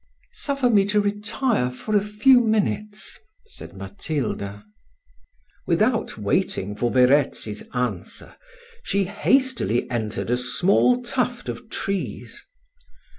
"Suffer 0.33 0.67
me 0.67 0.83
to 0.85 0.99
retire 0.99 1.69
for 1.69 1.95
a 1.95 2.01
few 2.03 2.41
minutes," 2.43 3.19
said 3.45 3.77
Matilda. 3.77 4.65
Without 5.67 6.17
waiting 6.17 6.75
for 6.75 6.89
Verezzi's 6.89 7.61
answer, 7.71 8.35
she 8.81 9.03
hastily 9.03 9.87
entered 9.91 10.31
a 10.31 10.37
small 10.37 11.03
tuft 11.03 11.49
of 11.49 11.69
trees. 11.69 12.43